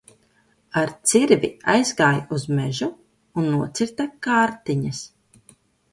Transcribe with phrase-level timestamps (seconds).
[0.79, 2.89] Ar cirvi aizgāja uz mežu
[3.43, 5.07] un nocirta kārtiņas.